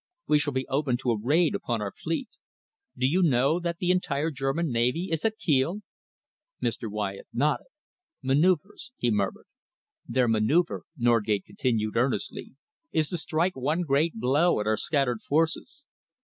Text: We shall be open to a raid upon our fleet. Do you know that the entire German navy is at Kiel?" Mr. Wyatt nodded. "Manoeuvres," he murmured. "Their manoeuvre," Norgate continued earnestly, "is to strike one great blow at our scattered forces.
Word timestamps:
We 0.25 0.39
shall 0.39 0.53
be 0.53 0.65
open 0.67 0.97
to 0.97 1.11
a 1.11 1.21
raid 1.23 1.53
upon 1.53 1.79
our 1.79 1.91
fleet. 1.91 2.29
Do 2.97 3.07
you 3.07 3.21
know 3.21 3.59
that 3.59 3.77
the 3.77 3.91
entire 3.91 4.31
German 4.31 4.71
navy 4.71 5.09
is 5.11 5.23
at 5.25 5.37
Kiel?" 5.37 5.81
Mr. 6.59 6.89
Wyatt 6.89 7.27
nodded. 7.31 7.67
"Manoeuvres," 8.23 8.91
he 8.97 9.11
murmured. 9.11 9.45
"Their 10.07 10.27
manoeuvre," 10.27 10.81
Norgate 10.97 11.45
continued 11.45 11.97
earnestly, 11.97 12.55
"is 12.91 13.09
to 13.09 13.17
strike 13.17 13.55
one 13.55 13.81
great 13.81 14.15
blow 14.15 14.59
at 14.59 14.65
our 14.65 14.75
scattered 14.75 15.21
forces. 15.21 15.83